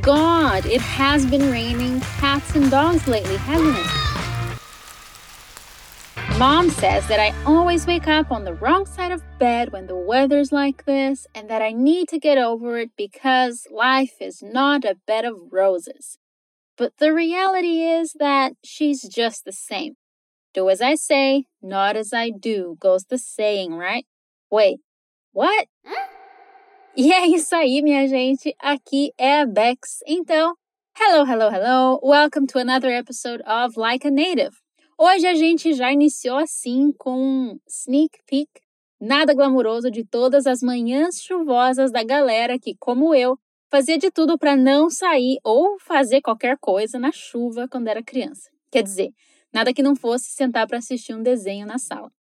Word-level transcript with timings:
God, 0.00 0.64
it 0.64 0.80
has 0.80 1.26
been 1.26 1.50
raining 1.50 2.00
cats 2.00 2.54
and 2.54 2.70
dogs 2.70 3.06
lately, 3.06 3.36
hasn't 3.36 3.76
it? 3.76 4.02
Mom 6.38 6.70
says 6.70 7.06
that 7.08 7.20
I 7.20 7.34
always 7.44 7.86
wake 7.86 8.08
up 8.08 8.32
on 8.32 8.44
the 8.44 8.54
wrong 8.54 8.86
side 8.86 9.12
of 9.12 9.22
bed 9.38 9.70
when 9.70 9.86
the 9.86 9.94
weather's 9.96 10.50
like 10.50 10.86
this, 10.86 11.26
and 11.34 11.50
that 11.50 11.60
I 11.60 11.72
need 11.72 12.08
to 12.08 12.18
get 12.18 12.38
over 12.38 12.78
it 12.78 12.90
because 12.96 13.66
life 13.70 14.14
is 14.20 14.42
not 14.42 14.84
a 14.84 14.96
bed 15.06 15.24
of 15.24 15.34
roses. 15.50 16.18
But 16.76 16.94
the 16.98 17.12
reality 17.12 17.82
is 17.82 18.14
that 18.18 18.54
she's 18.64 19.02
just 19.02 19.44
the 19.44 19.52
same. 19.52 19.96
Do 20.54 20.70
as 20.70 20.80
I 20.80 20.94
say, 20.94 21.44
not 21.60 21.96
as 21.96 22.12
I 22.12 22.30
do, 22.30 22.76
goes 22.80 23.04
the 23.04 23.18
saying, 23.18 23.74
right? 23.74 24.06
Wait, 24.50 24.80
what? 25.32 25.66
E 26.94 27.10
é 27.10 27.26
isso 27.26 27.54
aí, 27.54 27.80
minha 27.80 28.06
gente. 28.06 28.54
Aqui 28.58 29.12
é 29.16 29.40
a 29.40 29.46
Bex. 29.46 30.00
Então, 30.06 30.54
hello, 31.00 31.26
hello, 31.26 31.50
hello. 31.50 32.00
Welcome 32.02 32.46
to 32.48 32.58
another 32.58 32.90
episode 32.90 33.42
of 33.46 33.78
Like 33.80 34.06
a 34.06 34.10
Native. 34.10 34.54
Hoje 34.98 35.26
a 35.26 35.34
gente 35.34 35.72
já 35.72 35.90
iniciou 35.90 36.36
assim 36.36 36.92
com 36.98 37.18
um 37.18 37.58
sneak 37.66 38.18
peek 38.26 38.50
nada 39.00 39.32
glamuroso 39.32 39.90
de 39.90 40.04
todas 40.04 40.46
as 40.46 40.60
manhãs 40.60 41.20
chuvosas 41.20 41.90
da 41.90 42.04
galera 42.04 42.58
que, 42.58 42.76
como 42.78 43.14
eu, 43.14 43.38
fazia 43.70 43.96
de 43.96 44.10
tudo 44.10 44.36
para 44.38 44.54
não 44.54 44.90
sair 44.90 45.38
ou 45.42 45.78
fazer 45.80 46.20
qualquer 46.20 46.58
coisa 46.58 46.98
na 46.98 47.10
chuva 47.10 47.66
quando 47.66 47.88
era 47.88 48.02
criança. 48.02 48.50
Quer 48.70 48.82
dizer, 48.82 49.10
nada 49.50 49.72
que 49.72 49.82
não 49.82 49.96
fosse 49.96 50.30
sentar 50.32 50.68
para 50.68 50.76
assistir 50.76 51.14
um 51.14 51.22
desenho 51.22 51.66
na 51.66 51.78
sala. 51.78 52.12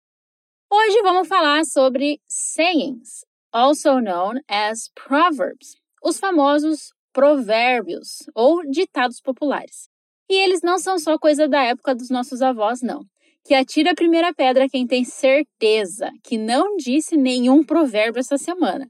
Hoje 0.72 1.02
vamos 1.02 1.26
falar 1.26 1.64
sobre 1.64 2.20
sayings, 2.28 3.26
also 3.52 4.00
known 4.00 4.40
as 4.48 4.90
proverbs, 4.94 5.76
os 6.02 6.18
famosos 6.18 6.92
provérbios 7.12 8.18
ou 8.34 8.62
ditados 8.70 9.20
populares. 9.20 9.88
E 10.28 10.34
eles 10.34 10.62
não 10.62 10.78
são 10.78 10.98
só 10.98 11.18
coisa 11.18 11.48
da 11.48 11.62
época 11.62 11.94
dos 11.94 12.08
nossos 12.08 12.40
avós, 12.40 12.80
não. 12.82 13.02
Que 13.44 13.54
atira 13.54 13.90
a 13.90 13.94
primeira 13.94 14.32
pedra 14.32 14.68
quem 14.68 14.86
tem 14.86 15.04
certeza 15.04 16.10
que 16.22 16.38
não 16.38 16.76
disse 16.76 17.16
nenhum 17.16 17.64
provérbio 17.64 18.20
essa 18.20 18.38
semana, 18.38 18.86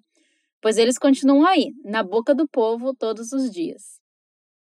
pois 0.60 0.76
eles 0.76 0.98
continuam 0.98 1.46
aí, 1.46 1.72
na 1.84 2.02
boca 2.02 2.34
do 2.34 2.46
povo 2.48 2.94
todos 2.94 3.32
os 3.32 3.50
dias. 3.50 4.00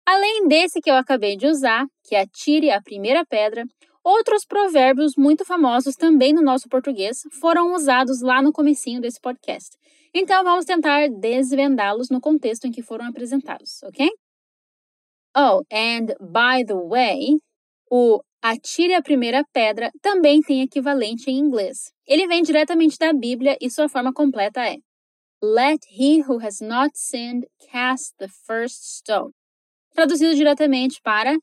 Além 0.07 0.47
desse 0.47 0.81
que 0.81 0.91
eu 0.91 0.95
acabei 0.95 1.37
de 1.37 1.47
usar, 1.47 1.87
que 2.05 2.15
atire 2.15 2.71
a 2.71 2.81
primeira 2.81 3.25
pedra, 3.25 3.65
outros 4.05 4.45
provérbios 4.45 5.15
muito 5.17 5.45
famosos 5.45 5.95
também 5.95 6.33
no 6.33 6.43
nosso 6.43 6.69
português 6.69 7.23
foram 7.41 7.75
usados 7.75 8.21
lá 8.21 8.43
no 8.43 8.53
comecinho 8.53 9.01
desse 9.01 9.21
podcast. 9.21 9.77
Então 10.15 10.43
vamos 10.43 10.65
tentar 10.65 11.09
desvendá-los 11.09 12.11
no 12.11 12.21
contexto 12.21 12.67
em 12.67 12.73
que 12.73 12.83
foram 12.83 13.07
apresentados, 13.07 13.83
ok? 13.85 14.11
Oh, 15.37 15.63
and 15.73 16.07
by 16.21 16.65
the 16.67 16.75
way, 16.75 17.39
o 17.89 18.21
atire 18.43 18.95
a 18.95 19.03
primeira 19.03 19.45
pedra 19.53 19.91
também 20.03 20.41
tem 20.41 20.63
equivalente 20.63 21.31
em 21.31 21.39
inglês. 21.39 21.93
Ele 22.07 22.27
vem 22.27 22.43
diretamente 22.43 22.99
da 22.99 23.13
Bíblia 23.13 23.57
e 23.61 23.71
sua 23.71 23.89
forma 23.89 24.13
completa 24.13 24.61
é 24.61 24.77
Let 25.43 25.81
he 25.89 26.23
who 26.23 26.39
has 26.45 26.61
not 26.61 26.91
sinned 26.95 27.47
cast 27.71 28.15
the 28.19 28.29
first 28.29 28.83
stone. 28.83 29.33
Traduzido 29.95 30.35
diretamente 30.35 31.01
para 31.03 31.37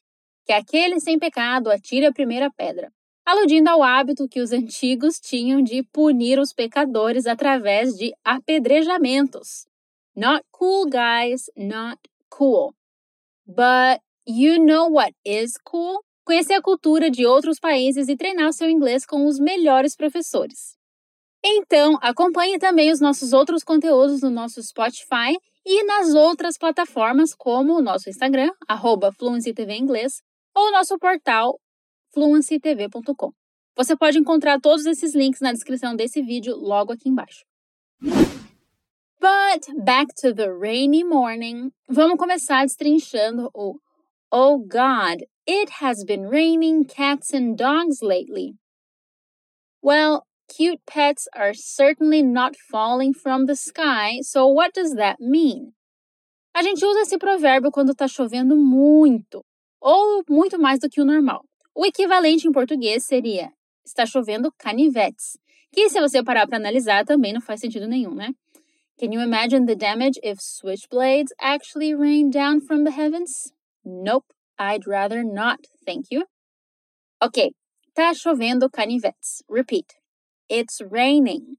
que 0.47 0.53
aquele 0.53 0.99
sem 0.99 1.19
pecado 1.19 1.69
atire 1.69 2.07
a 2.07 2.13
primeira 2.13 2.49
pedra 2.49 2.91
aludindo 3.27 3.69
ao 3.69 3.83
hábito 3.83 4.29
que 4.29 4.39
os 4.39 4.53
antigos 4.53 5.19
tinham 5.19 5.61
de 5.61 5.83
punir 5.91 6.39
os 6.39 6.53
pecadores 6.53 7.27
através 7.27 7.93
de 7.93 8.13
apedrejamentos. 8.23 9.67
Not 10.15 10.45
cool, 10.49 10.85
guys, 10.85 11.51
not 11.55 11.99
cool. 12.29 12.73
But 13.45 14.01
you 14.25 14.63
know 14.63 14.89
what 14.89 15.13
is 15.25 15.57
cool? 15.65 16.01
Conhecer 16.25 16.53
a 16.53 16.61
cultura 16.61 17.09
de 17.11 17.25
outros 17.25 17.59
países 17.59 18.07
e 18.07 18.15
treinar 18.15 18.51
seu 18.53 18.69
inglês 18.69 19.05
com 19.05 19.25
os 19.25 19.39
melhores 19.39 19.95
professores. 19.95 20.77
Então, 21.43 21.97
acompanhe 22.01 22.57
também 22.57 22.91
os 22.91 22.99
nossos 22.99 23.31
outros 23.31 23.63
conteúdos 23.63 24.21
no 24.21 24.29
nosso 24.29 24.61
Spotify 24.63 25.37
e 25.65 25.83
nas 25.83 26.13
outras 26.13 26.57
plataformas 26.57 27.33
como 27.33 27.77
o 27.77 27.81
nosso 27.81 28.09
Instagram, 28.09 28.49
arroba 28.67 29.13
Inglês, 29.69 30.21
ou 30.57 30.69
o 30.69 30.71
nosso 30.71 30.97
portal 30.97 31.59
fluencytv.com. 32.13 33.31
Você 33.75 33.95
pode 33.95 34.17
encontrar 34.17 34.59
todos 34.59 34.87
esses 34.87 35.13
links 35.13 35.39
na 35.39 35.53
descrição 35.53 35.95
desse 35.95 36.19
vídeo 36.23 36.55
logo 36.55 36.91
aqui 36.91 37.09
embaixo. 37.09 37.45
But 38.01 39.67
back 39.83 40.07
to 40.21 40.33
the 40.33 40.49
rainy 40.49 41.03
morning. 41.03 41.71
Vamos 41.87 42.17
começar 42.17 42.65
destrinchando 42.65 43.51
o 43.53 43.75
Oh 44.31 44.57
God, 44.57 45.23
it 45.45 45.69
has 45.79 46.03
been 46.03 46.27
raining 46.27 46.85
cats 46.85 47.33
and 47.33 47.55
dogs 47.55 48.01
lately. 48.01 48.55
Well, 49.81 50.23
cute 50.49 50.81
pets 50.87 51.27
are 51.35 51.53
certainly 51.53 52.23
not 52.23 52.55
falling 52.71 53.13
from 53.13 53.45
the 53.45 53.55
sky, 53.55 54.21
so 54.21 54.47
what 54.47 54.73
does 54.73 54.95
that 54.95 55.17
mean? 55.19 55.73
A 56.53 56.63
gente 56.63 56.83
usa 56.83 57.01
esse 57.01 57.17
provérbio 57.17 57.71
quando 57.71 57.91
está 57.91 58.07
chovendo 58.07 58.55
muito, 58.57 59.45
ou 59.79 60.23
muito 60.29 60.59
mais 60.59 60.79
do 60.79 60.89
que 60.89 61.01
o 61.01 61.05
normal. 61.05 61.43
O 61.75 61.85
equivalente 61.85 62.47
em 62.47 62.51
português 62.51 63.05
seria 63.05 63.51
está 63.85 64.05
chovendo 64.05 64.51
canivetes, 64.57 65.37
que 65.71 65.89
se 65.89 65.99
você 65.99 66.23
parar 66.23 66.47
para 66.47 66.57
analisar 66.57 67.05
também 67.05 67.33
não 67.33 67.41
faz 67.41 67.59
sentido 67.59 67.87
nenhum, 67.87 68.13
né? 68.13 68.33
Can 68.99 69.13
you 69.13 69.21
imagine 69.21 69.65
the 69.65 69.75
damage 69.75 70.19
if 70.23 70.39
switchblades 70.41 71.31
actually 71.39 71.93
rain 71.93 72.29
down 72.29 72.59
from 72.59 72.83
the 72.83 72.91
heavens? 72.91 73.53
Nope, 73.85 74.25
I'd 74.59 74.87
rather 74.87 75.23
not, 75.23 75.59
thank 75.85 76.07
you. 76.11 76.25
Ok, 77.21 77.51
tá 77.93 78.13
chovendo 78.13 78.69
canivetes. 78.69 79.43
Repeat. 79.47 79.95
It's 80.49 80.81
raining. 80.81 81.57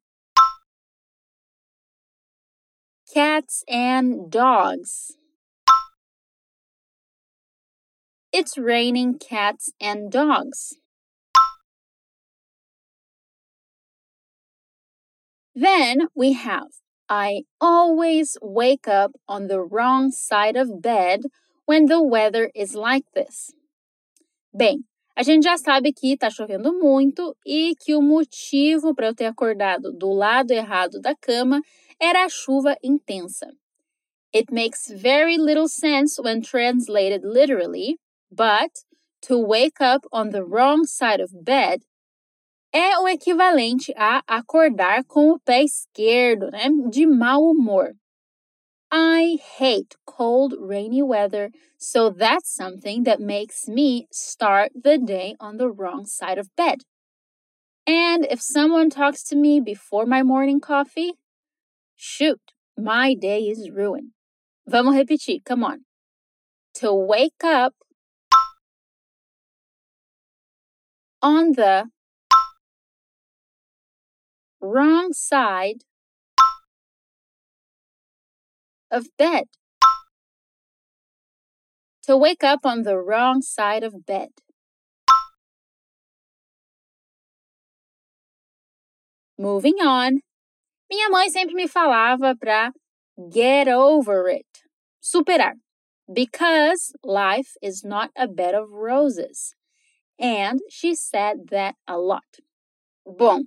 Cats 3.12 3.65
and 3.69 4.31
dogs. 4.31 5.17
It's 8.31 8.59
raining 8.59 9.19
cats 9.19 9.72
and 9.81 10.12
dogs. 10.12 10.75
Then 15.55 16.09
we 16.15 16.34
have 16.34 16.69
I 17.09 17.44
always 17.59 18.37
wake 18.43 18.87
up 18.87 19.12
on 19.27 19.47
the 19.47 19.62
wrong 19.62 20.11
side 20.11 20.56
of 20.56 20.83
bed 20.83 21.22
when 21.65 21.87
the 21.87 22.03
weather 22.03 22.50
is 22.55 22.75
like 22.75 23.05
this. 23.15 23.50
Bem, 24.55 24.84
a 25.17 25.22
gente 25.22 25.44
já 25.44 25.56
sabe 25.56 25.94
que 25.94 26.12
está 26.12 26.28
chovendo 26.28 26.78
muito 26.78 27.34
e 27.47 27.75
que 27.81 27.94
o 27.94 28.03
motivo 28.03 28.94
para 28.94 29.06
eu 29.06 29.15
ter 29.15 29.25
acordado 29.25 29.91
do 29.91 30.12
lado 30.12 30.50
errado 30.50 31.00
da 31.00 31.15
cama 31.17 31.62
era 31.99 32.27
a 32.27 32.28
chuva 32.28 32.77
intensa. 32.84 33.50
It 34.34 34.53
makes 34.53 34.91
very 34.91 35.38
little 35.38 35.67
sense 35.67 36.21
when 36.21 36.43
translated 36.43 37.25
literally, 37.25 37.99
But 38.31 38.84
to 39.22 39.39
wake 39.39 39.81
up 39.81 40.05
on 40.12 40.31
the 40.31 40.44
wrong 40.44 40.84
side 40.84 41.21
of 41.21 41.44
bed 41.44 41.83
é 42.72 42.99
o 42.99 43.09
equivalente 43.09 43.94
a 43.97 44.22
acordar 44.28 45.05
com 45.05 45.31
o 45.31 45.41
pé 45.41 45.62
esquerdo, 45.62 46.50
né? 46.50 46.69
De 46.91 47.06
mau 47.06 47.50
humor. 47.50 47.94
I 48.91 49.38
hate 49.59 49.97
cold, 50.06 50.55
rainy 50.59 51.03
weather, 51.03 51.50
so 51.77 52.11
that's 52.11 52.55
something 52.55 53.05
that 53.05 53.21
makes 53.21 53.69
me 53.69 54.06
start 54.11 54.72
the 54.75 54.99
day 54.99 55.34
on 55.41 55.56
the 55.56 55.71
wrong 55.71 56.06
side 56.06 56.38
of 56.38 56.55
bed. 56.56 56.84
And 57.87 58.27
if 58.31 58.41
someone 58.41 58.91
talks 58.91 59.22
to 59.25 59.37
me 59.37 59.61
before 59.61 60.06
my 60.06 60.22
morning 60.22 60.61
coffee, 60.61 61.15
shoot, 61.97 62.41
my 62.76 63.14
day 63.14 63.43
is 63.43 63.70
ruined. 63.70 64.12
Vamos 64.67 64.94
repetir, 64.94 65.43
come 65.44 65.64
on. 65.64 65.85
To 66.75 66.93
wake 66.94 67.43
up 67.43 67.75
on 71.23 71.53
the 71.53 71.91
wrong 74.61 75.12
side 75.12 75.85
of 78.91 79.06
bed. 79.17 79.44
To 82.05 82.17
wake 82.17 82.43
up 82.43 82.61
on 82.65 82.82
the 82.82 82.97
wrong 82.97 83.43
side 83.43 83.85
of 83.85 84.06
bed. 84.06 84.31
Moving 89.38 89.75
on. 89.75 90.20
Minha 90.91 91.11
mãe 91.11 91.29
sempre 91.31 91.55
me 91.55 91.69
falava 91.69 92.35
para 92.35 92.73
get 93.31 93.69
over 93.69 94.29
it, 94.29 94.47
superar, 95.03 95.53
because 96.12 96.93
life 97.05 97.56
is 97.61 97.85
not 97.85 98.11
a 98.17 98.26
bed 98.26 98.55
of 98.55 98.70
roses. 98.70 99.55
And 100.20 100.59
she 100.69 100.94
said 100.94 101.49
that 101.50 101.76
a 101.87 101.97
lot. 101.97 102.25
Bom, 103.06 103.43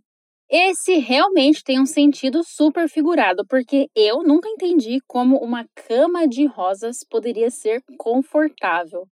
Esse 0.54 0.98
realmente 0.98 1.64
tem 1.64 1.80
um 1.80 1.86
sentido 1.86 2.44
super 2.44 2.90
figurado, 2.90 3.46
porque 3.48 3.90
eu 3.96 4.22
nunca 4.22 4.50
entendi 4.50 5.00
como 5.08 5.38
uma 5.38 5.66
cama 5.74 6.28
de 6.28 6.46
rosas 6.46 7.06
poderia 7.10 7.50
ser 7.50 7.82
confortável. 7.98 9.08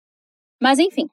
Mas 0.59 0.80
enfim, 0.80 1.07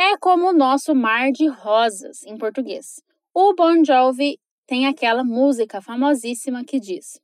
é 0.00 0.16
como 0.16 0.48
o 0.48 0.54
nosso 0.54 0.94
mar 0.94 1.30
de 1.30 1.46
rosas 1.46 2.22
em 2.24 2.38
português. 2.38 3.02
O 3.34 3.52
Bon 3.54 3.84
Jovi 3.84 4.38
tem 4.66 4.86
aquela 4.86 5.22
música 5.22 5.82
famosíssima 5.82 6.64
que 6.64 6.80
diz: 6.80 7.20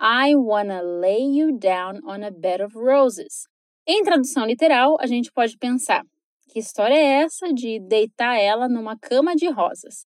I 0.00 0.34
wanna 0.34 0.82
lay 0.82 1.22
you 1.38 1.56
down 1.56 2.00
on 2.04 2.24
a 2.24 2.30
bed 2.32 2.60
of 2.60 2.76
roses. 2.76 3.46
Em 3.86 4.02
tradução 4.02 4.44
literal, 4.46 4.96
a 4.98 5.06
gente 5.06 5.30
pode 5.30 5.56
pensar: 5.56 6.04
que 6.48 6.58
história 6.58 6.94
é 6.94 7.22
essa 7.22 7.52
de 7.52 7.78
deitar 7.78 8.36
ela 8.36 8.68
numa 8.68 8.98
cama 8.98 9.36
de 9.36 9.48
rosas? 9.48 10.06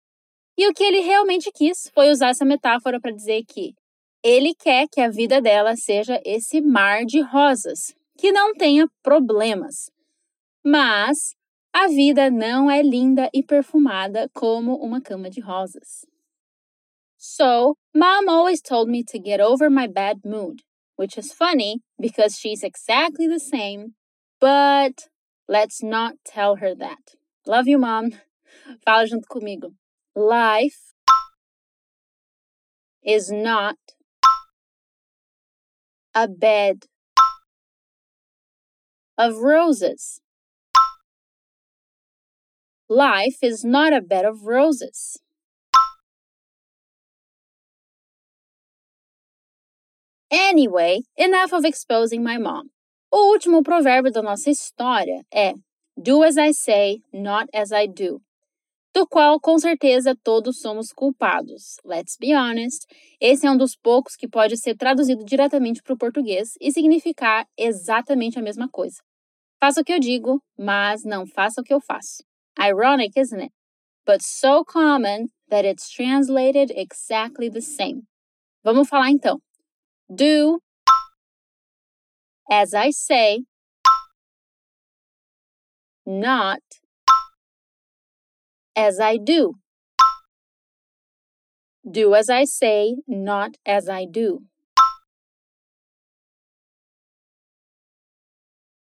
E 0.57 0.69
o 0.69 0.73
que 0.73 0.85
ele 0.85 1.01
realmente 1.01 1.51
quis 1.51 1.91
foi 1.95 2.11
usar 2.11 2.29
essa 2.29 2.45
metáfora 2.45 3.01
para 3.01 3.11
dizer 3.11 3.43
que 3.45 3.75
ele 4.23 4.55
quer 4.55 4.87
que 4.89 5.01
a 5.01 5.09
vida 5.09 5.41
dela 5.41 5.77
seja 5.77 6.21
esse 6.25 6.61
mar 6.61 7.05
de 7.05 7.21
rosas, 7.21 7.95
que 8.19 8.33
não 8.33 8.55
tenha 8.55 8.89
problemas. 9.03 9.91
Mas 10.65 11.35
a 11.73 11.89
vida 11.89 12.31
não 12.31 12.71
é 12.71 12.83
linda 12.83 13.29
e 13.33 13.43
perfumada 13.43 14.29
como 14.35 14.75
uma 14.77 15.01
cama 15.01 15.29
de 15.29 15.41
rosas. 15.41 16.07
So, 17.19 17.77
mom 17.95 18.29
always 18.29 18.61
told 18.61 18.91
me 18.91 19.05
to 19.05 19.19
get 19.19 19.41
over 19.41 19.71
my 19.71 19.87
bad 19.87 20.21
mood, 20.25 20.63
which 20.97 21.19
is 21.19 21.33
funny 21.33 21.81
because 21.99 22.39
she's 22.39 22.63
exactly 22.63 23.29
the 23.29 23.39
same, 23.39 23.95
but 24.41 25.09
let's 25.49 25.83
not 25.83 26.15
tell 26.25 26.57
her 26.57 26.75
that. 26.75 27.15
Love 27.47 27.69
you, 27.69 27.79
mom. 27.79 28.11
Fala 28.85 29.07
junto 29.07 29.27
comigo. 29.29 29.75
Life 30.15 30.93
is 33.05 33.31
not 33.31 33.77
a 36.15 36.27
bed 36.27 36.87
of 39.19 39.37
roses. 39.37 40.21
Life 42.89 43.39
is 43.43 43.65
not 43.65 43.93
a 43.93 44.01
bed 44.01 44.25
of 44.25 44.45
roses. 44.45 45.19
Anyway, 50.31 51.03
enough 51.17 51.53
of 51.53 51.65
exposing 51.65 52.23
my 52.23 52.37
mom. 52.37 52.71
O 53.19 53.33
último 53.33 53.63
provérbio 53.63 54.13
da 54.13 54.21
nossa 54.21 54.51
história 54.51 55.25
é 55.33 55.55
Do 55.97 56.23
as 56.23 56.37
I 56.37 56.53
say, 56.53 57.03
not 57.11 57.49
as 57.51 57.71
I 57.73 57.89
do 57.89 58.21
do 58.93 59.07
qual 59.07 59.41
com 59.41 59.59
certeza 59.59 60.15
todos 60.23 60.61
somos 60.61 60.93
culpados. 60.93 61.77
Let's 61.83 62.19
be 62.21 62.35
honest, 62.35 62.85
esse 63.19 63.47
é 63.47 63.51
um 63.51 63.57
dos 63.57 63.75
poucos 63.75 64.17
que 64.17 64.29
pode 64.29 64.59
ser 64.59 64.77
traduzido 64.77 65.25
diretamente 65.25 65.83
para 65.83 65.95
o 65.95 65.97
português 65.97 66.59
e 66.61 66.71
significar 66.71 67.47
exatamente 67.57 68.39
a 68.39 68.43
mesma 68.43 68.69
coisa. 68.69 68.99
Faça 69.59 69.81
o 69.81 69.85
que 69.85 69.95
eu 69.95 69.99
digo, 69.99 70.43
mas 70.59 71.03
não 71.03 71.27
faça 71.27 71.63
o 71.63 71.65
que 71.65 71.73
eu 71.73 71.81
faço. 71.81 72.23
Ironic, 72.61 73.19
isn't 73.19 73.41
it? 73.41 73.53
But 74.07 74.21
so 74.21 74.63
common 74.63 75.29
that 75.49 75.67
it's 75.67 75.89
translated 75.89 76.71
exactly 76.71 77.51
the 77.51 77.63
same. 77.63 78.03
Vamos 78.63 78.87
falar 78.91 79.11
então. 79.11 79.41
Do 80.07 80.61
as 82.51 82.75
I 82.75 82.91
say, 82.91 83.45
not 86.05 86.61
as 88.77 89.01
I 89.01 89.17
do. 89.17 89.55
Do 91.89 92.15
as 92.15 92.29
I 92.29 92.45
say, 92.45 92.97
not 93.07 93.57
as 93.65 93.89
I 93.89 94.07
do. 94.07 94.43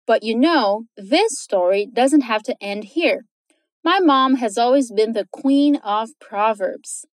But 0.05 0.23
you 0.23 0.37
know, 0.37 0.85
this 0.95 1.37
story 1.39 1.85
doesn't 1.91 2.21
have 2.21 2.41
to 2.43 2.55
end 2.61 2.85
here. 2.95 3.25
My 3.83 3.99
mom 3.99 4.35
has 4.35 4.57
always 4.57 4.91
been 4.91 5.13
the 5.13 5.27
queen 5.31 5.75
of 5.77 6.09
proverbs. 6.19 7.05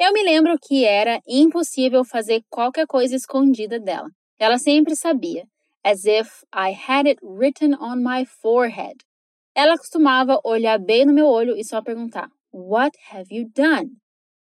Eu 0.00 0.12
me 0.12 0.22
lembro 0.22 0.56
que 0.60 0.84
era 0.84 1.20
impossível 1.28 2.04
fazer 2.04 2.42
qualquer 2.50 2.86
coisa 2.86 3.16
escondida 3.16 3.80
dela. 3.80 4.08
Ela 4.38 4.58
sempre 4.58 4.94
sabia, 4.94 5.44
as 5.88 6.04
if 6.04 6.44
I 6.52 6.72
had 6.72 7.06
it 7.06 7.18
written 7.22 7.72
on 7.72 8.02
my 8.02 8.26
forehead. 8.26 9.04
Ela 9.56 9.78
costumava 9.78 10.38
olhar 10.44 10.78
bem 10.78 11.06
no 11.06 11.14
meu 11.14 11.26
olho 11.26 11.56
e 11.56 11.64
só 11.64 11.80
perguntar: 11.82 12.28
What 12.52 12.94
have 13.10 13.28
you 13.30 13.48
done? 13.48 13.96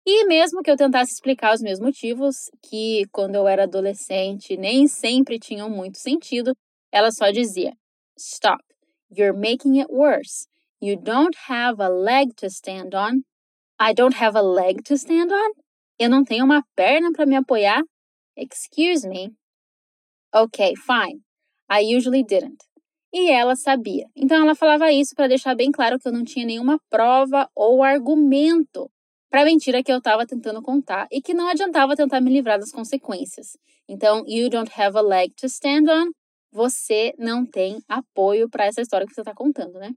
E 0.06 0.26
mesmo 0.26 0.62
que 0.62 0.70
eu 0.70 0.76
tentasse 0.76 1.12
explicar 1.12 1.52
os 1.52 1.60
meus 1.60 1.81
motivos, 1.81 2.50
que 2.62 3.04
quando 3.10 3.34
eu 3.34 3.48
era 3.48 3.64
adolescente 3.64 4.56
nem 4.56 4.86
sempre 4.86 5.40
tinham 5.40 5.69
muito 5.69 5.98
sentido, 5.98 6.54
ela 6.92 7.10
só 7.10 7.32
dizia: 7.32 7.72
Stop, 8.16 8.62
you're 9.10 9.36
making 9.36 9.81
it 9.81 9.90
worse. 9.90 10.46
You 10.81 10.96
don't 10.96 11.36
have 11.48 11.82
a 11.82 11.88
leg 11.88 12.32
to 12.36 12.46
stand 12.46 12.94
on. 12.94 13.25
I 13.81 13.92
don't 13.92 14.16
have 14.22 14.38
a 14.38 14.42
leg 14.42 14.84
to 14.84 14.94
stand 14.94 15.32
on? 15.32 15.50
Eu 15.98 16.08
não 16.08 16.22
tenho 16.22 16.44
uma 16.44 16.62
perna 16.76 17.10
para 17.12 17.26
me 17.26 17.34
apoiar? 17.34 17.82
Excuse 18.36 19.08
me. 19.08 19.34
Okay, 20.32 20.75
fine. 20.76 21.23
I 21.70 21.96
usually 21.96 22.22
didn't 22.22 22.64
e 23.14 23.31
ela 23.31 23.55
sabia. 23.55 24.08
Então 24.16 24.43
ela 24.43 24.56
falava 24.56 24.90
isso 24.90 25.14
para 25.14 25.28
deixar 25.28 25.55
bem 25.55 25.70
claro 25.70 26.00
que 26.00 26.08
eu 26.08 26.12
não 26.12 26.25
tinha 26.25 26.44
nenhuma 26.44 26.81
prova 26.90 27.49
ou 27.55 27.84
argumento 27.84 28.90
para 29.31 29.43
a 29.43 29.44
mentira 29.44 29.84
que 29.84 29.93
eu 29.93 29.99
estava 29.99 30.26
tentando 30.26 30.61
contar 30.61 31.06
e 31.12 31.22
que 31.22 31.32
não 31.32 31.49
adiantava 31.49 31.94
tentar 31.94 32.20
me 32.20 32.31
livrar 32.31 32.58
das 32.58 32.72
consequências. 32.72 33.56
Então, 33.88 34.25
you 34.26 34.50
don't 34.50 34.70
have 34.76 34.99
a 34.99 35.00
leg 35.00 35.32
to 35.37 35.46
stand 35.46 35.84
on. 35.88 36.11
Você 36.52 37.14
não 37.16 37.46
tem 37.46 37.81
apoio 37.88 38.49
para 38.49 38.67
essa 38.67 38.81
história 38.81 39.06
que 39.06 39.14
você 39.14 39.20
está 39.20 39.34
contando, 39.34 39.78
né? 39.78 39.93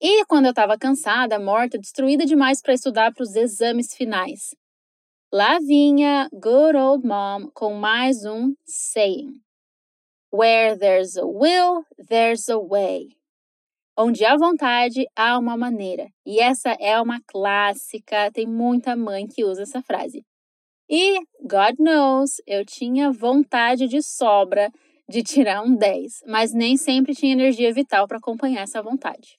E 0.00 0.24
quando 0.26 0.46
eu 0.46 0.50
estava 0.50 0.78
cansada, 0.78 1.38
morta, 1.38 1.78
destruída 1.78 2.24
demais 2.26 2.60
para 2.60 2.74
estudar 2.74 3.12
para 3.12 3.22
os 3.22 3.34
exames 3.34 3.94
finais, 3.94 4.50
lá 5.32 5.58
vinha 5.60 6.28
Good 6.32 6.76
Old 6.76 7.06
Mom 7.06 7.48
com 7.54 7.74
mais 7.74 8.24
um 8.24 8.52
saying. 8.66 9.43
Where 10.36 10.76
there's 10.76 11.16
a 11.16 11.24
will, 11.24 11.84
there's 11.96 12.48
a 12.48 12.58
way. 12.58 13.10
Onde 13.96 14.24
há 14.24 14.36
vontade, 14.36 15.06
há 15.14 15.38
uma 15.38 15.56
maneira. 15.56 16.08
E 16.26 16.40
essa 16.40 16.70
é 16.80 17.00
uma 17.00 17.20
clássica, 17.24 18.32
tem 18.32 18.44
muita 18.44 18.96
mãe 18.96 19.28
que 19.28 19.44
usa 19.44 19.62
essa 19.62 19.80
frase. 19.80 20.24
E, 20.90 21.20
God 21.40 21.78
knows, 21.78 22.42
eu 22.48 22.64
tinha 22.66 23.12
vontade 23.12 23.86
de 23.86 24.02
sobra 24.02 24.72
de 25.08 25.22
tirar 25.22 25.62
um 25.62 25.76
10, 25.76 26.24
mas 26.26 26.52
nem 26.52 26.76
sempre 26.76 27.14
tinha 27.14 27.32
energia 27.32 27.72
vital 27.72 28.08
para 28.08 28.18
acompanhar 28.18 28.62
essa 28.62 28.82
vontade. 28.82 29.38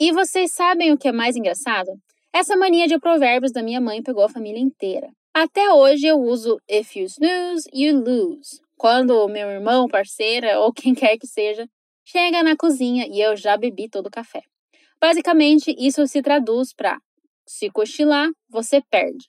E 0.00 0.10
vocês 0.10 0.54
sabem 0.54 0.90
o 0.90 0.96
que 0.96 1.08
é 1.08 1.12
mais 1.12 1.36
engraçado? 1.36 1.90
Essa 2.32 2.56
mania 2.56 2.86
de 2.86 2.98
provérbios 2.98 3.52
da 3.52 3.62
minha 3.62 3.78
mãe 3.78 4.02
pegou 4.02 4.24
a 4.24 4.28
família 4.30 4.58
inteira. 4.58 5.10
Até 5.34 5.70
hoje 5.70 6.06
eu 6.06 6.18
uso 6.18 6.58
if 6.66 6.96
you 6.96 7.04
snooze, 7.04 7.68
you 7.74 7.94
lose 7.94 8.58
quando 8.80 9.28
meu 9.28 9.50
irmão, 9.50 9.86
parceira 9.86 10.58
ou 10.58 10.72
quem 10.72 10.94
quer 10.94 11.18
que 11.18 11.26
seja 11.26 11.68
chega 12.02 12.42
na 12.42 12.56
cozinha 12.56 13.06
e 13.06 13.20
eu 13.20 13.36
já 13.36 13.54
bebi 13.54 13.90
todo 13.90 14.06
o 14.06 14.10
café. 14.10 14.40
Basicamente, 14.98 15.76
isso 15.78 16.06
se 16.06 16.22
traduz 16.22 16.72
para 16.72 16.98
se 17.46 17.68
cochilar, 17.68 18.30
você 18.48 18.80
perde. 18.90 19.28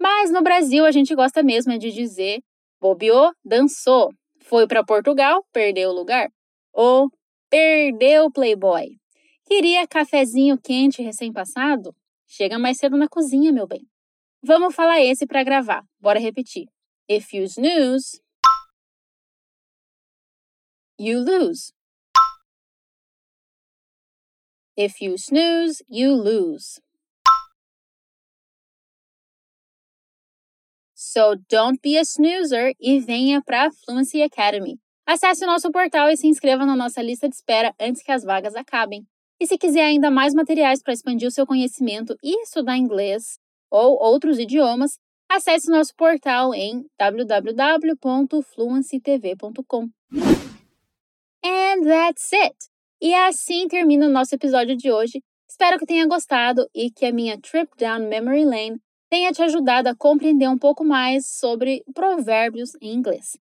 Mas 0.00 0.30
no 0.30 0.40
Brasil 0.40 0.84
a 0.84 0.92
gente 0.92 1.16
gosta 1.16 1.42
mesmo 1.42 1.76
de 1.76 1.90
dizer 1.90 2.38
bobeou, 2.80 3.32
dançou, 3.44 4.12
foi 4.44 4.68
para 4.68 4.84
Portugal, 4.84 5.44
perdeu 5.52 5.90
o 5.90 5.94
lugar, 5.94 6.28
ou 6.72 7.10
perdeu 7.50 8.26
o 8.26 8.32
Playboy. 8.32 8.86
Queria 9.46 9.84
cafezinho 9.84 10.56
quente 10.56 11.02
recém-passado? 11.02 11.92
Chega 12.28 12.56
mais 12.56 12.78
cedo 12.78 12.96
na 12.96 13.08
cozinha, 13.08 13.50
meu 13.50 13.66
bem. 13.66 13.82
Vamos 14.44 14.76
falar 14.76 15.00
esse 15.00 15.26
para 15.26 15.42
gravar. 15.42 15.82
Bora 16.00 16.20
repetir. 16.20 16.66
If 17.08 17.34
you 17.34 17.42
snooze, 17.44 18.22
you 21.02 21.18
lose. 21.18 21.72
If 24.76 25.02
you 25.02 25.18
snooze, 25.18 25.82
you 25.88 26.14
lose. 26.14 26.80
So 30.94 31.34
don't 31.50 31.82
be 31.82 31.98
a 31.98 32.04
snoozer 32.04 32.74
e 32.80 33.00
venha 33.00 33.42
para 33.42 33.66
a 33.66 33.70
Fluency 33.70 34.22
Academy. 34.22 34.78
Acesse 35.04 35.44
o 35.44 35.48
nosso 35.48 35.72
portal 35.72 36.08
e 36.08 36.16
se 36.16 36.28
inscreva 36.28 36.64
na 36.64 36.76
nossa 36.76 37.02
lista 37.02 37.28
de 37.28 37.34
espera 37.34 37.74
antes 37.80 38.00
que 38.02 38.12
as 38.12 38.22
vagas 38.22 38.54
acabem. 38.54 39.04
E 39.40 39.46
se 39.46 39.58
quiser 39.58 39.82
ainda 39.82 40.08
mais 40.10 40.32
materiais 40.32 40.80
para 40.80 40.94
expandir 40.94 41.26
o 41.26 41.32
seu 41.32 41.44
conhecimento 41.44 42.16
e 42.22 42.44
estudar 42.44 42.78
inglês 42.78 43.40
ou 43.68 44.00
outros 44.00 44.38
idiomas, 44.38 44.96
acesse 45.28 45.68
nosso 45.68 45.92
portal 45.96 46.54
em 46.54 46.86
www.fluencytv.com. 46.96 49.88
And 51.82 51.88
that's 51.88 52.32
it! 52.32 52.54
E 53.00 53.12
assim 53.12 53.66
termina 53.66 54.06
o 54.06 54.10
nosso 54.10 54.34
episódio 54.36 54.76
de 54.76 54.92
hoje. 54.92 55.20
Espero 55.50 55.78
que 55.78 55.84
tenha 55.84 56.06
gostado 56.06 56.64
e 56.72 56.90
que 56.90 57.04
a 57.04 57.12
minha 57.12 57.36
trip 57.40 57.68
down 57.76 58.08
memory 58.08 58.44
lane 58.44 58.80
tenha 59.10 59.32
te 59.32 59.42
ajudado 59.42 59.88
a 59.88 59.96
compreender 59.96 60.48
um 60.48 60.56
pouco 60.56 60.84
mais 60.84 61.26
sobre 61.26 61.82
provérbios 61.92 62.70
em 62.80 62.94
inglês. 62.94 63.36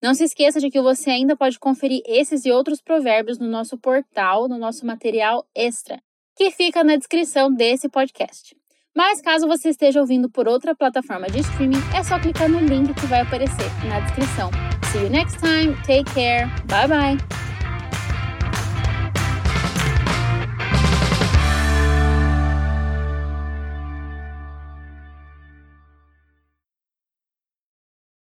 Não 0.00 0.14
se 0.14 0.22
esqueça 0.22 0.60
de 0.60 0.70
que 0.70 0.80
você 0.80 1.10
ainda 1.10 1.36
pode 1.36 1.58
conferir 1.58 2.00
esses 2.06 2.44
e 2.46 2.52
outros 2.52 2.80
provérbios 2.80 3.38
no 3.38 3.48
nosso 3.48 3.76
portal, 3.76 4.48
no 4.48 4.56
nosso 4.56 4.86
material 4.86 5.44
extra, 5.52 6.00
que 6.36 6.50
fica 6.52 6.84
na 6.84 6.96
descrição 6.96 7.52
desse 7.52 7.88
podcast. 7.88 8.56
Mas 8.96 9.20
caso 9.20 9.48
você 9.48 9.70
esteja 9.70 10.00
ouvindo 10.00 10.30
por 10.30 10.46
outra 10.46 10.76
plataforma 10.76 11.26
de 11.26 11.40
streaming, 11.40 11.82
é 11.94 12.04
só 12.04 12.18
clicar 12.20 12.48
no 12.48 12.60
link 12.60 12.94
que 12.94 13.06
vai 13.06 13.22
aparecer 13.22 13.68
na 13.88 13.98
descrição. 14.00 14.50
See 14.92 15.02
you 15.02 15.10
next 15.10 15.38
time, 15.40 15.74
take 15.84 16.04
care, 16.14 16.46
bye 16.68 16.86
bye! 16.88 17.39